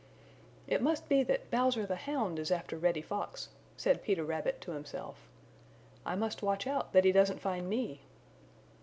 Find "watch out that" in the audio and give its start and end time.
6.41-7.05